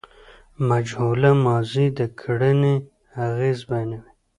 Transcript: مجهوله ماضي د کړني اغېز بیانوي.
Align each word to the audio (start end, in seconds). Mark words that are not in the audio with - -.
مجهوله 0.69 1.31
ماضي 1.45 1.85
د 1.97 1.99
کړني 2.21 2.75
اغېز 3.27 3.59
بیانوي. 3.69 4.11